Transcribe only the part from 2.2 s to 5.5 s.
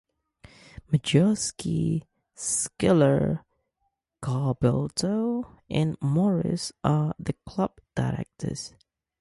Schiller, Garbelotto